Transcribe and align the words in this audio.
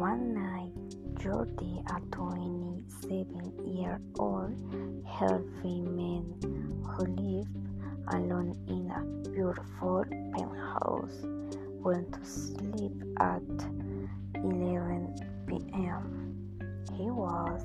One 0.00 0.32
night, 0.32 0.72
Jordi, 1.20 1.84
a 1.94 2.00
27 2.10 3.76
year 3.76 4.00
old 4.18 4.56
healthy 5.06 5.82
man 5.82 6.24
who 6.82 7.04
lived 7.04 7.54
alone 8.08 8.56
in 8.66 8.90
a 8.90 9.04
beautiful 9.28 10.06
penthouse, 10.32 11.20
went 11.84 12.14
to 12.14 12.24
sleep 12.24 12.96
at 13.18 13.42
11 14.36 15.44
p.m. 15.46 16.48
He 16.96 17.10
was 17.10 17.60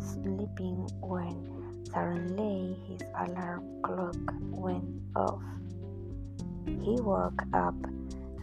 sleeping 0.00 0.90
when 1.00 1.86
suddenly 1.94 2.76
his 2.88 3.02
alarm 3.14 3.62
clock 3.84 4.34
went 4.50 4.90
off. 5.14 5.40
He 6.66 7.00
woke 7.00 7.42
up 7.54 7.76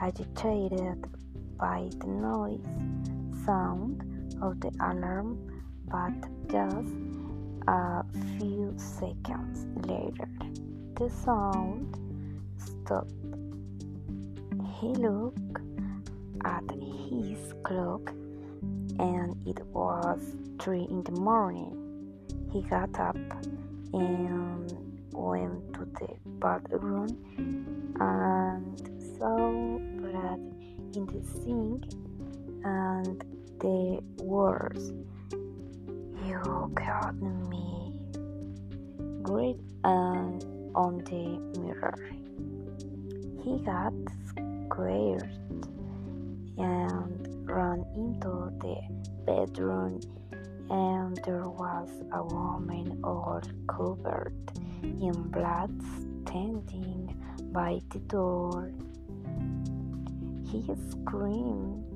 agitated 0.00 1.08
by 1.58 1.90
the 1.98 2.06
noise 2.06 3.01
sound 3.44 4.02
of 4.42 4.60
the 4.60 4.70
alarm, 4.80 5.38
but 5.90 6.12
just 6.48 6.94
a 7.68 8.04
few 8.38 8.74
seconds 8.76 9.66
later 9.86 10.28
the 10.96 11.08
sound 11.10 11.96
stopped. 12.56 13.12
He 14.80 14.88
looked 14.88 15.58
at 16.44 16.64
his 17.10 17.54
clock 17.62 18.10
and 18.98 19.36
it 19.46 19.64
was 19.66 20.20
three 20.60 20.86
in 20.90 21.02
the 21.04 21.12
morning. 21.12 21.76
He 22.52 22.62
got 22.62 22.98
up 22.98 23.16
and 23.92 24.72
went 25.12 25.72
to 25.74 25.84
the 25.98 26.08
bathroom 26.38 27.08
and 28.00 28.78
saw 29.18 29.78
blood 30.00 30.40
in 30.94 31.06
the 31.06 31.22
sink 31.42 32.01
and 32.64 33.24
the 33.60 34.00
words 34.22 34.92
You 36.26 36.72
got 36.74 37.14
me 37.20 38.00
great 39.22 39.56
and 39.84 40.44
uh, 40.44 40.78
on 40.78 40.98
the 41.04 41.60
mirror. 41.60 41.98
He 43.42 43.58
got 43.64 43.92
scared 44.28 45.30
and 46.58 47.48
ran 47.48 47.84
into 47.94 48.52
the 48.60 48.76
bedroom 49.26 50.00
and 50.70 51.16
there 51.24 51.48
was 51.48 51.88
a 52.12 52.24
woman 52.24 52.98
all 53.04 53.40
covered 53.68 54.34
in 54.82 55.12
blood 55.30 55.70
standing 56.24 57.14
by 57.52 57.80
the 57.90 57.98
door. 58.00 58.72
He 60.50 60.62
screamed 60.90 61.91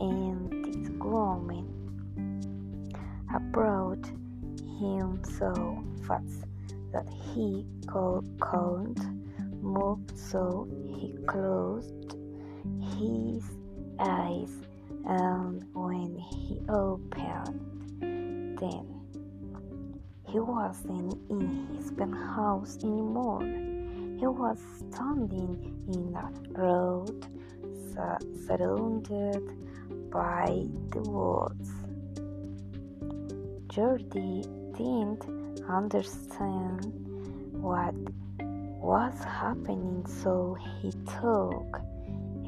and 0.00 0.64
this 0.64 0.90
woman 0.98 1.66
approached 3.34 4.12
him 4.78 5.20
so 5.38 5.82
fast 6.06 6.44
that 6.92 7.08
he 7.08 7.66
couldn't 7.86 9.00
move, 9.62 9.98
so 10.14 10.68
he 10.88 11.14
closed 11.26 12.16
his 12.98 13.42
eyes, 13.98 14.52
and 15.06 15.64
when 15.74 16.16
he 16.18 16.60
opened 16.68 18.58
them, 18.58 18.86
he 20.28 20.40
wasn't 20.40 21.14
in 21.30 21.68
his 21.74 21.90
penthouse 21.92 22.78
anymore. 22.82 23.42
He 23.42 24.26
was 24.26 24.58
standing 24.90 25.58
in 25.88 26.14
a 26.14 26.30
road 26.58 27.26
surrounded 28.46 29.42
by 30.14 30.64
the 30.92 31.00
woods. 31.10 31.70
Jordi 33.66 34.46
didn't 34.76 35.60
understand 35.68 36.86
what 37.50 37.94
was 38.80 39.18
happening, 39.24 40.06
so 40.06 40.56
he 40.80 40.92
thought 41.18 41.80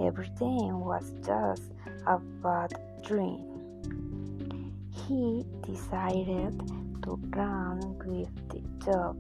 everything 0.01 0.79
was 0.79 1.13
just 1.27 1.73
a 2.07 2.19
bad 2.41 2.73
dream. 3.03 3.43
He 5.09 5.45
decided 5.67 6.55
to 7.03 7.19
run 7.35 7.81
with 8.07 8.31
the 8.49 8.63
job 8.85 9.17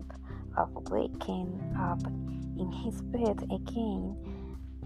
of 0.56 0.70
waking 0.88 1.50
up 1.76 2.00
in 2.60 2.70
his 2.70 3.02
bed 3.02 3.42
again 3.50 4.16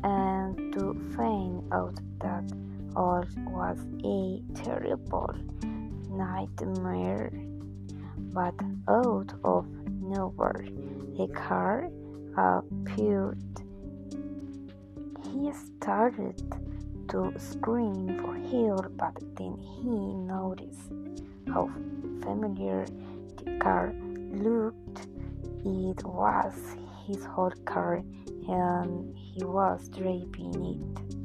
and 0.03 0.73
to 0.73 0.95
find 1.15 1.63
out 1.75 2.01
that 2.21 2.70
all 2.97 3.25
was 3.47 3.79
a 4.05 4.43
terrible 4.63 5.35
nightmare. 6.09 7.33
But 8.33 8.55
out 8.89 9.33
of 9.45 9.67
nowhere, 9.87 10.67
a 11.19 11.27
car 11.29 11.91
appeared. 12.37 13.39
He 15.25 15.53
started 15.53 16.43
to 17.09 17.33
scream 17.39 18.21
for 18.21 18.37
help, 18.37 18.97
but 18.97 19.17
then 19.37 19.57
he 19.59 19.91
noticed 19.91 20.93
how 21.49 21.71
familiar 22.23 22.87
the 23.45 23.59
car 23.59 23.93
looked. 24.33 25.07
It 25.65 26.05
was 26.05 26.55
his 27.07 27.27
old 27.37 27.65
car, 27.65 28.03
and 28.49 29.17
he 29.17 29.45
was 29.45 29.89
driving 29.89 30.55
it. 30.65 31.20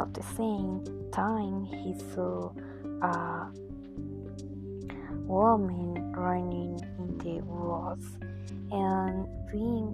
At 0.00 0.14
the 0.14 0.22
same 0.22 0.82
time, 1.12 1.66
he 1.66 1.92
saw 2.14 2.52
a 3.02 3.48
woman 5.26 6.14
running 6.14 6.80
in 6.98 7.18
the 7.18 7.44
woods 7.44 8.06
and 8.72 9.28
being 9.52 9.92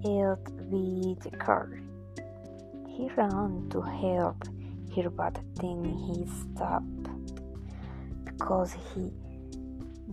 hit 0.00 0.44
by 0.70 1.16
the 1.24 1.36
car. 1.38 1.76
He 2.86 3.08
ran 3.16 3.68
to 3.70 3.80
help 3.80 4.44
her, 4.94 5.10
but 5.10 5.40
then 5.56 5.82
he 5.86 6.24
stopped 6.54 7.08
because 8.24 8.76
he 8.94 9.10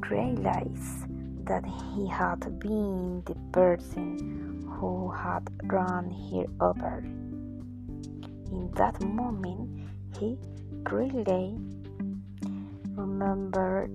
realized 0.10 1.06
that 1.46 1.66
he 1.94 2.08
had 2.08 2.40
been 2.60 3.22
the 3.28 3.36
person 3.52 4.66
who 4.80 5.12
had 5.12 5.48
run 5.66 6.10
her 6.32 6.46
over. 6.66 7.04
In 8.52 8.72
that 8.76 9.00
moment, 9.02 9.70
he 10.20 10.38
really 10.90 11.58
remembered 12.96 13.92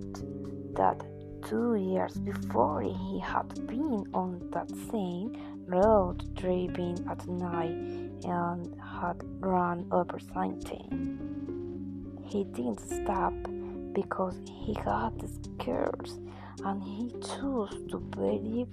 that 0.76 1.04
two 1.48 1.74
years 1.74 2.14
before 2.14 2.82
he 2.82 3.20
had 3.20 3.48
been 3.66 4.06
on 4.14 4.40
that 4.52 4.70
same 4.90 5.36
road 5.66 6.34
driving 6.34 7.04
at 7.10 7.26
night 7.26 7.76
and 8.24 8.80
had 8.80 9.20
run 9.40 9.86
over 9.90 10.18
something. 10.32 11.18
He 12.24 12.44
didn't 12.44 12.80
stop 12.80 13.34
because 13.92 14.36
he 14.48 14.74
got 14.84 15.12
scared 15.42 16.10
and 16.64 16.82
he 16.82 17.12
chose 17.20 17.76
to 17.90 17.98
believe 17.98 18.68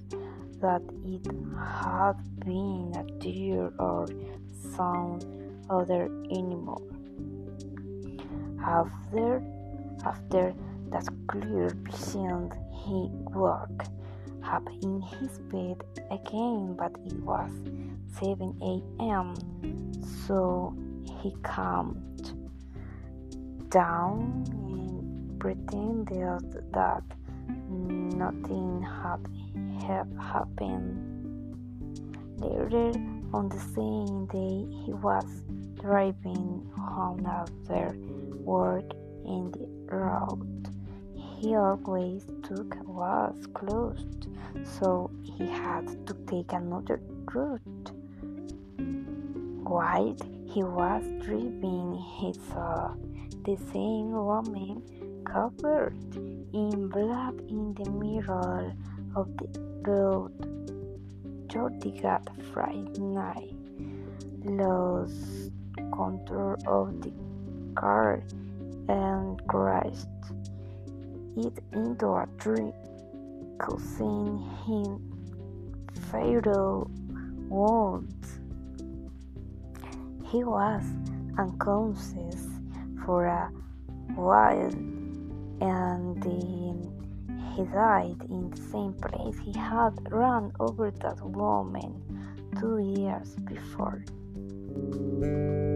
that 0.62 0.82
it 1.06 1.26
had 1.58 2.14
been 2.40 2.94
a 2.96 3.04
deer 3.20 3.74
or 3.80 4.08
some 4.76 5.20
other 5.72 6.04
animal. 6.30 6.82
After, 8.64 9.42
after 10.06 10.54
that 10.92 11.08
clear 11.28 11.70
vision, 11.70 12.52
he 12.84 13.10
woke 13.34 13.84
up 14.44 14.68
in 14.84 15.02
his 15.02 15.40
bed 15.52 15.82
again, 16.12 16.76
but 16.78 16.92
it 17.06 17.18
was 17.24 17.52
7 18.20 18.54
a.m., 18.62 19.34
so 20.28 20.76
he 21.22 21.32
calmed 21.44 22.34
down 23.70 24.44
and 24.52 25.40
pretended 25.40 26.72
that 26.74 27.04
nothing 27.70 28.82
had 28.82 29.26
happened. 30.20 31.08
Later 32.38 32.92
on 33.34 33.50
the 33.50 33.60
same 33.60 34.26
day, 34.26 34.66
he 34.84 34.94
was 34.94 35.26
driving 35.82 36.72
home 36.78 37.26
after 37.26 37.98
work 38.46 38.92
and 39.26 39.54
the 39.54 39.96
road 39.96 40.62
he 41.42 41.56
always 41.56 42.24
took 42.44 42.76
was 42.88 43.48
closed, 43.56 44.28
so 44.64 45.10
he 45.24 45.48
had 45.48 45.88
to 46.06 46.14
take 46.28 46.54
another 46.54 47.02
route. 47.34 47.92
While 49.64 50.16
he 50.46 50.62
was 50.62 51.04
driving, 51.26 51.96
he 51.96 52.34
saw 52.54 52.94
the 53.44 53.58
same 53.74 54.12
woman 54.12 54.84
covered 55.26 55.98
in 56.54 56.90
blood 56.90 57.42
in 57.50 57.74
the 57.74 57.90
middle 57.90 58.72
of 59.16 59.36
the 59.38 59.60
road. 59.82 60.32
Jordi 61.48 62.00
got 62.04 62.30
frightened, 62.54 63.16
lost 64.46 65.52
control 65.76 66.56
of 66.68 67.02
the 67.02 67.12
car, 67.76 68.24
and 68.88 69.46
crashed 69.48 70.08
it 71.38 71.64
into 71.74 72.08
a 72.08 72.28
tree, 72.38 72.72
causing 73.58 74.40
him 74.66 75.00
fatal 76.12 76.90
wounds. 77.50 78.40
He 80.26 80.44
was 80.44 80.84
unconscious 81.38 82.48
for 83.06 83.26
a 83.26 83.50
while 84.16 84.72
and 85.62 86.22
then 86.24 86.92
he 87.56 87.64
died 87.66 88.16
in 88.30 88.50
the 88.50 88.58
same 88.58 88.94
place 88.94 89.38
he 89.44 89.58
had 89.58 89.92
run 90.12 90.52
over 90.60 90.92
that 90.92 91.22
woman 91.22 92.02
two 92.60 92.80
years 92.80 93.36
before. 93.46 94.04
Thank 94.74 94.96
you. 94.96 95.71